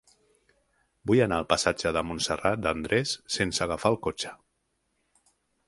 Vull 1.11 1.21
anar 1.25 1.37
al 1.41 1.45
passatge 1.51 1.91
de 1.99 2.03
Montserrat 2.11 2.63
de 2.63 2.71
Andrés 2.71 3.13
sense 3.39 3.65
agafar 3.67 3.95
el 3.97 4.01
cotxe. 4.09 4.35